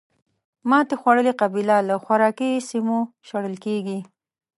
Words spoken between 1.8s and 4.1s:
له خوراکي سیمو شړل کېږي.